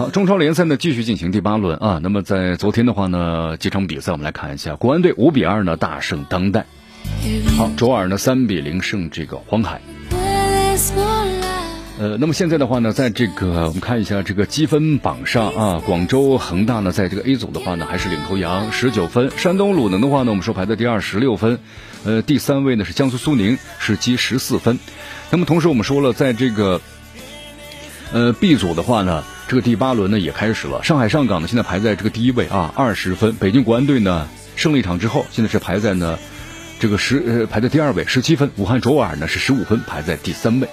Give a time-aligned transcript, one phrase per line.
[0.00, 2.00] 好，中超联赛呢继续进行第八轮啊。
[2.02, 6.64] 那么在昨天的话呢，几场比赛我们来看一下，国安队五比二呢大胜当代。
[7.58, 9.82] 好，卓尔呢三比零胜这个黄海。
[11.98, 19.30] 呃，那么现在的话呢，在这个我们看一下这个积分榜上啊，广州恒大呢在这个 A 组的话呢还是领头羊，十九分。
[19.36, 21.58] 山东鲁能的话呢，我们说排在第二，十六分。
[22.06, 24.78] 呃，第三位呢是江苏苏宁，是积十四分。
[25.30, 26.80] 那么同时我们说了，在这个
[28.14, 30.84] 呃 B 组的话呢，这个第八轮呢也开始了。
[30.84, 33.34] 上海上港呢现在排在这个第一位啊，二十分。
[33.34, 36.20] 北京国安队呢胜利一场之后，现在是排在呢
[36.78, 38.48] 这个十呃排在第二位，十七分。
[38.54, 40.68] 武汉卓尔呢是十五分，排在第三位。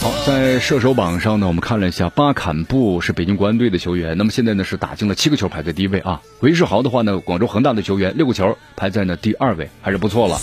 [0.00, 6.22] 好，在射手榜上呢，我们看了一下，巴坎布是北京国安队的球员，那么现在呢是打进了七个球，排在第一位啊。
[6.40, 10.40] 韦世豪的话呢，广州恒大的球员六个球，排在呢第二位，还是不错了。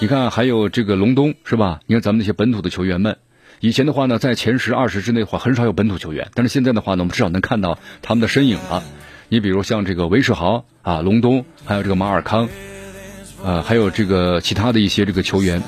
[0.00, 1.80] 你看，还有这个隆东是吧？
[1.86, 3.16] 你看咱们那些本土的球员们，
[3.58, 8.82] 以前的话呢，在前十、二十之内的话，很少有本土球员，但是现在的话呢，我们至少能看到他们的身影了。
[9.28, 12.48] 你比如像这个韦世豪啊，隆东，还有这个马尔康，
[13.44, 15.62] 呃，还有这个其他的一些这个球员，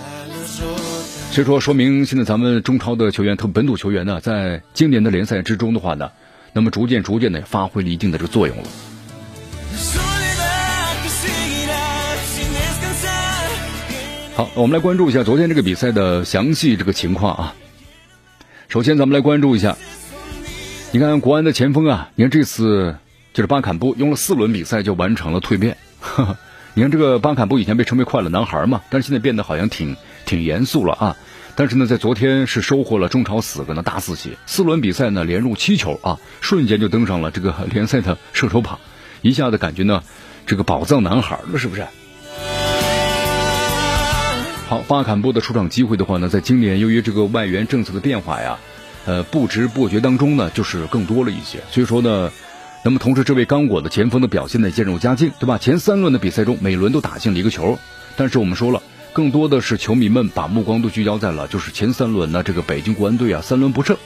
[1.30, 6.10] 所以说说明现在咱们中超的球员，特本土球员呢，在今年的联赛之中的话呢，
[6.52, 8.62] 那么逐渐逐渐的发挥了一定的这个作用了。
[14.34, 17.54] 好，我们来关注一下昨天这个比赛的详细这个情况啊。
[18.72, 19.76] 首先，咱们来关注一下，
[20.92, 22.96] 你看国安的前锋啊，你看这次
[23.34, 25.76] 就是巴坎布用了四轮比赛就完成了蜕变。
[26.72, 29.94] 你看这个巴坎布以前被称为快乐男孩嘛，但是现在变得好像挺
[30.24, 31.16] 挺严肃了啊。
[31.54, 38.78] 但是呢，在昨天是收获了中超死个呢大四喜，四轮比赛呢连入七球啊，瞬间就登上了这个联赛的射手榜，
[39.20, 40.02] 一下子感觉呢
[40.46, 41.86] 这个宝藏男孩了，是不是？
[44.72, 48.58] 好，巴坎布的出场机会的话呢，在今年由于这个外援政策的变化呀，
[49.04, 51.58] 呃，不知不觉当中呢，就是更多了一些。
[51.70, 52.32] 所以说呢，
[52.82, 55.58] 那么同时这位刚果的前锋的表现呢渐入佳境，对吧？
[55.58, 57.78] 前三轮的比赛中，每轮都打进了一个球。
[58.16, 63.98] 但是我们说了，更多的是球迷们把目光都聚焦在了就是前三轮呢，这个北京国安队啊三轮不胜。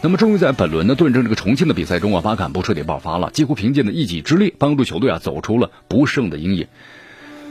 [0.00, 6.66] 那么终于在本轮呢对阵这个重庆的比赛中啊，巴坎布彻底爆发了，几乎凭借呢一己之力帮助球队啊走出了不胜的阴影。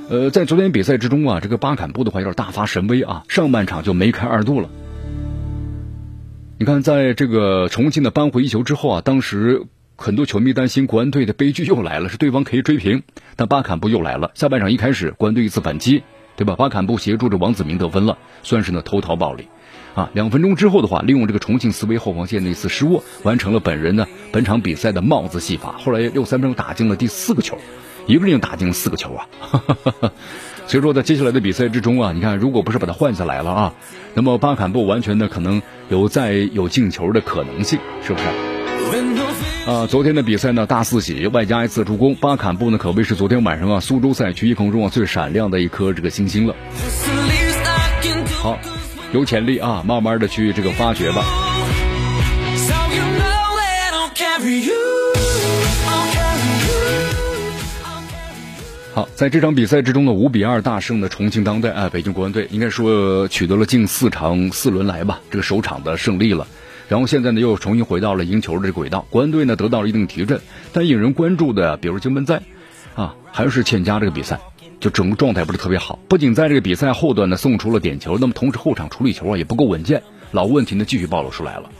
[0.09, 4.69] 呃，在昨天比赛之中啊，这个巴坎布的话有点大发神威啊，上半场就梅开二度了。
[6.59, 9.63] 你看，在这个重庆的扳回一球之后啊，当时
[9.95, 13.03] 很多球迷担心国安队的悲剧又来了，是对方可以追平，
[13.37, 14.31] 但巴坎布又来了。
[14.35, 16.03] 下半场一开始，国安队一次反击，
[16.35, 16.55] 对吧？
[16.57, 19.47] 巴坎布协助着王子明得分了，算是呢偷桃暴李
[19.95, 20.09] 啊。
[20.13, 25.75] 两分钟之后的话，利用这个重庆斯威后防线的一次失误，完成了本人呢本场比赛的帽子戏法。
[25.79, 27.57] 后来六三分钟打进了第四个球。
[28.05, 29.27] 一个人就打进四个球啊！
[30.67, 33.73] 所以说，在接下来的比赛之中啊，你看，如果不是把他换下来了啊，
[34.13, 38.25] 那么巴坎布完全的可能有再有进球的可能性，是不是？
[39.69, 46.55] 啊，昨天的比赛呢大四喜，外加一次助攻，巴坎布呢可谓是昨天晚上啊苏州赛区一空中啊最闪亮的一颗这个星星了。
[48.41, 48.57] 好，
[49.11, 51.23] 有潜力啊，慢慢的去这个发掘吧。
[58.93, 66.45] 好，在这场比赛之中呢，五比二大胜的重庆当代啊，北京国安队应该说取得了近四场四轮来吧这个首场的胜利了，
[66.87, 70.39] 然后现在呢又重新回到了赢球的轨道，国安队呢得到了一定提振，
[70.73, 72.43] 但引人关注的，比如金门在，
[72.93, 74.39] 啊，还是欠佳这个比赛，
[74.79, 81.71] 就整个状态不是特别好，不仅在这个比赛后段呢送出了点球，那么同时后场处理球啊也不够稳健，老问题呢继续暴露出来了，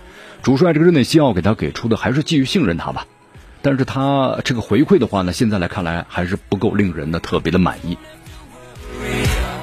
[0.42, 3.06] 主帅这个日内西奥给他给出的还是继续信任他吧。
[3.64, 7.98] 但是他这个回馈的话呢，现在来看来还是不够令人呢特别的满意。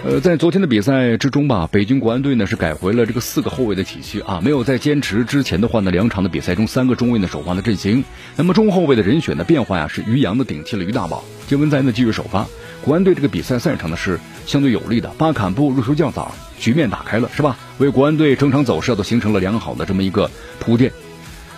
[0.03, 8.03] 呃，在昨天的比赛之中吧，北京国安队呢是改回了这个四个后卫的体系啊，没有再坚持之前的话呢两场的比赛中三个中卫呢首发的阵型。
[8.37, 12.47] 那么中后卫的人选的变化呀，是于洋的顶替了于大宝，金文哉呢继续首发。
[12.83, 17.59] 国安队这个比赛赛程呢是相对有利的，巴坎布入球较早，局面打开了是吧？
[17.77, 20.91] 为国安队整场走势都形成了良好的这么一个铺垫。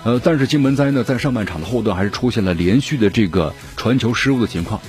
[0.04, 4.81] 呃，但是金门哉呢，在上半场的后段还是出现了连续的这个传球失误的情况，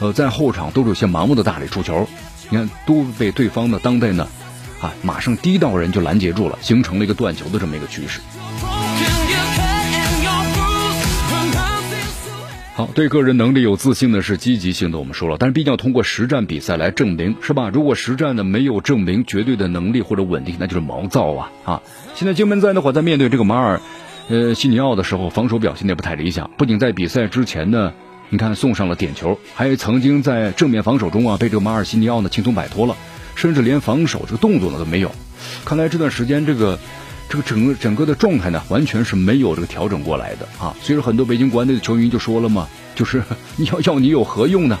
[0.00, 2.08] 呃，在后场都是有些盲目的大力出球，
[2.50, 4.26] 你看都被对方的当代呢，
[4.80, 8.20] 啊，马上第一道人就拦截住了，形成了一个断球的这么一个趋势。
[12.74, 17.70] 好，对个人能力有自信的是积极性的，我们说了，但是毕竟要通过实战比赛来证明，是吧？
[17.72, 21.82] 如果实战呢没有证明绝对的能力或者稳定，那就是毛躁啊啊！
[22.14, 23.80] 现在金门在的话，在面对这个马尔，
[24.28, 27.92] 呃，西尼奥的时候，防守表现的不太理想，不仅在比赛之前呢，
[28.28, 32.96] 你看送上了点球，还曾经在正面防守中啊，被这个马尔西尼奥呢轻松摆脱了，
[33.34, 35.10] 甚至连防守这个动作呢都没有。
[35.64, 36.78] 看来这段时间这个。
[37.28, 40.76] 这个整个整个的状态呢，完全是没有这个调整过来的啊！
[40.80, 43.20] 所以说，很多北京国安队的球迷就说了嘛，就是
[43.56, 44.78] 你 要要你有何用呢？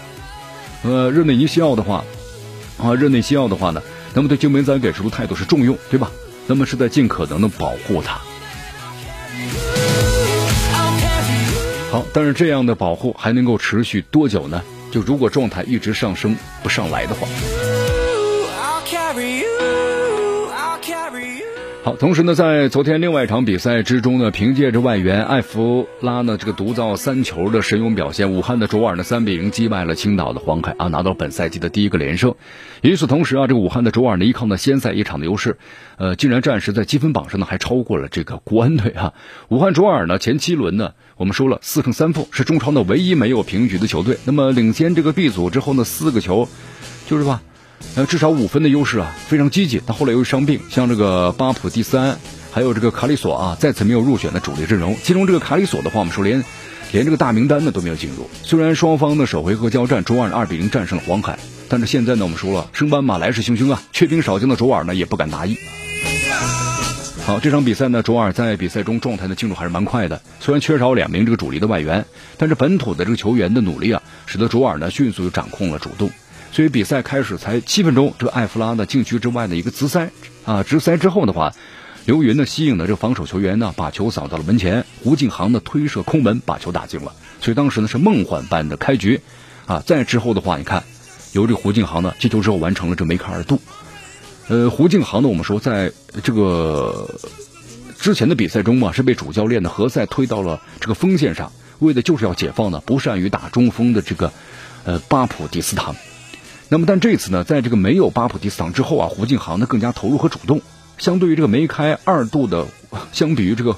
[0.84, 2.04] 呃，热内尼西奥的话，
[2.78, 3.82] 啊，热内西奥的话呢，
[4.14, 6.08] 那么对金门仔给出的态度是重用，对吧？
[6.46, 8.20] 那么是在尽可能的保护他。
[12.12, 14.62] 但是这样的保护还能够持续多久呢？
[14.90, 17.26] 就如果状态一直上升不上来的话。
[21.86, 32.34] 好，同时呢，在昨天另外一场比赛之中呢，凭借着外援艾弗拉呢这个独造三球的神勇表现，武汉的卓尔呢三比零击败了青岛的黄海啊，拿到本赛季的第一个连胜。
[32.82, 35.58] 与此同时啊，这个武汉的卓尔呢依靠呢先赛一场的优势，
[35.96, 39.14] 呃，竟然暂时在积分榜上呢还超过了这个国安队啊。
[39.48, 44.18] 武汉卓尔呢前七轮呢，我们说了四胜三负，是中超的唯一没有平局的球队。
[44.24, 46.48] 那么领先这个 B 组之后呢，四个球，
[47.06, 47.42] 就是吧。
[47.94, 49.80] 呃，至少五分的优势啊，非常积极。
[49.86, 52.18] 但后来由于伤病，像这个巴普蒂斯安，
[52.52, 54.96] 还有这个卡里索啊，再次没有入选的主力阵容。
[55.02, 56.44] 其中这个卡里索的话，我们说连
[56.92, 58.28] 连这个大名单呢都没有进入。
[58.42, 61.38] 虽然双方的首回合交战，卓尔二比零战胜了黄海，
[61.68, 65.56] 但是现在呢，我们说了，升班马来势汹汹啊，缺兵少将的卓尔呢也不敢大意。
[67.24, 70.20] 好，这场比赛呢，卓尔在比赛中状态的进入还是蛮快的。
[70.38, 72.04] 虽然缺少两名这个主力的外援，
[72.36, 76.08] 但是本土的这个球员的努力啊，使得卓尔呢迅速就掌控了主动。
[76.56, 80.10] 所以比赛开始才七分钟，这个艾弗拉的禁区之外的一个直塞
[80.46, 81.52] 啊，直塞之后的话，
[82.06, 84.86] 刘云呢吸引了这个防守球员呢，把球扫到了门前。
[85.04, 87.12] 胡敬航的推射空门把球打进了，
[87.42, 89.20] 所以当时呢是梦幻般的开局
[89.66, 89.82] 啊。
[89.84, 90.82] 再之后的话，你看
[91.32, 93.60] 由这胡敬航呢接球之后完成了这梅开二度。
[94.48, 95.92] 呃，胡敬航呢，我们说在
[96.22, 97.20] 这个
[97.98, 104.32] 之前的比赛中嘛，是被主教练的何塞推到了这个锋线上，为的就是要解放呢不善于打中锋的这个
[104.84, 105.94] 呃巴普蒂斯坦。
[106.68, 110.60] 那么，但这次呢，在这个没有巴普蒂斯坦之后啊，胡敬航呢更加投入和主动。
[110.98, 112.66] 相对于这个梅开二度的，
[113.12, 113.76] 相比于这个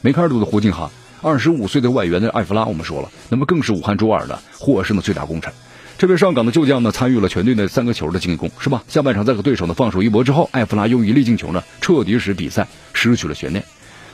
[0.00, 0.90] 梅开二度的胡静航，
[1.22, 5.52] 二十五岁的外援的艾弗拉，我们说了，那么更是武汉卓尔的获胜的最大功臣。
[5.98, 8.82] 这位上岗的旧将呢，参与了全队的三个球的进攻，是吧？
[8.88, 13.64] 下半场在和对手呢放手一搏之后，艾弗拉用一粒进球呢，彻底使比赛失去了悬念。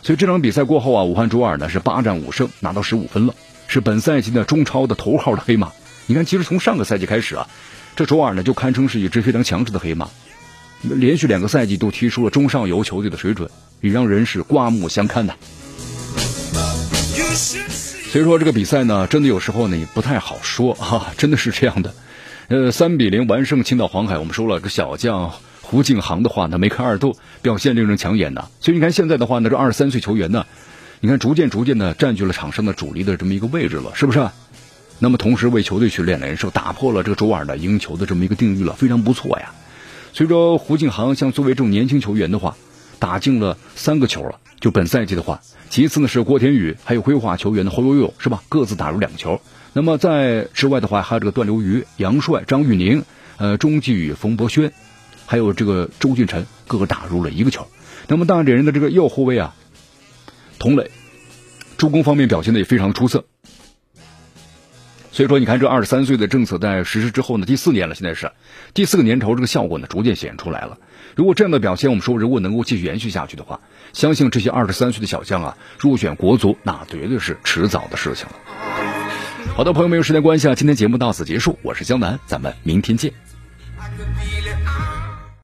[0.02, 3.34] 所以这场比赛过后啊，武汉卓尔呢是八战五胜，拿到十五分了，
[3.68, 5.72] 是本赛季的中超的头号的黑马。
[6.06, 7.48] 你看，其实从上个赛季开始啊。
[7.94, 10.08] 这卓尔呢，就堪称是一只非常强势的黑马，
[10.82, 13.50] 连续两个赛季都踢出了中上游球队的水准，
[13.80, 15.34] 也让人是刮目相看的。
[18.10, 21.94] 所以说这个比赛呢，真的有时候呢也不太好说啊，真的是这样的。
[22.48, 28.48] 呃，三比零完胜青岛黄海，我们说了，这小将胡敬航的话呢，梅开二度，表现令人抢眼的。
[28.60, 30.46] 所以你看现在的话呢，这二十三岁球员呢，
[31.00, 34.28] 你看逐渐逐渐的占据了场上的主力的这么一个位置了，是不是？
[35.02, 39.52] 那么同时为球队去练连胜，打破了这个周二的赢球的这么一个定律了，非常不错呀。
[40.12, 42.56] 随着胡敬航像作为这种年轻球员的话，
[43.00, 44.38] 打进了三个球了。
[44.60, 45.40] 就本赛季的话，
[45.70, 48.44] 其次呢是郭天宇，还有规划球员的侯悠悠是吧？
[48.48, 49.40] 各自打入两球。
[49.72, 53.02] 那么在之外的话，还有这个段流鱼、杨帅、张玉宁，
[53.38, 54.72] 呃，钟继宇、冯博轩，
[55.26, 57.66] 还有这个周俊辰，各个打入了一个球。
[58.06, 59.56] 那么大连人的这个右后卫啊，
[60.60, 60.92] 童磊，
[61.76, 63.24] 助攻方面表现的也非常出色。
[65.12, 68.32] 所以说，你看这二十三岁的政策在实施之后呢，第四年了，现在是
[68.72, 70.78] 第四个年头，这个效果呢逐渐显现出来了。
[71.14, 73.60] 如果这样的表现，我们说如果能够继续延续下去的话，
[73.92, 78.34] 相信这些二十三岁的小将啊，入选国足那绝对是迟早的事情了。
[79.54, 83.12] 好的，朋友们，有时间关系啊，今天节目到此结束，我是江南，咱们明天见。